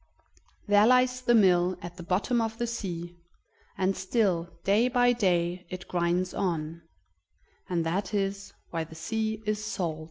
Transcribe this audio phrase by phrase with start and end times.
[0.67, 3.17] There lies the mill at the bottom of the sea,
[3.77, 6.81] and still, day by day, it grinds on;
[7.69, 9.99] and that is why the sea is salt.